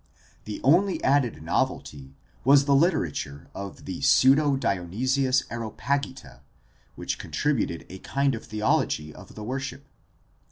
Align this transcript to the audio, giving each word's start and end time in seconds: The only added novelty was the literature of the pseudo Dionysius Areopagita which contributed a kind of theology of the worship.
The 0.45 0.59
only 0.63 0.97
added 1.03 1.43
novelty 1.43 2.15
was 2.43 2.65
the 2.65 2.73
literature 2.73 3.51
of 3.53 3.85
the 3.85 4.01
pseudo 4.01 4.55
Dionysius 4.55 5.43
Areopagita 5.51 6.41
which 6.95 7.19
contributed 7.19 7.85
a 7.87 7.99
kind 7.99 8.33
of 8.33 8.43
theology 8.43 9.13
of 9.13 9.35
the 9.35 9.43
worship. 9.43 9.85